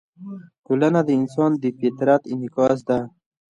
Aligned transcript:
ټولنه 0.65 0.99
د 1.05 1.09
انسان 1.19 1.51
د 1.63 1.65
فطرت 1.79 2.21
انعکاس 2.33 2.79
ده. 2.89 2.99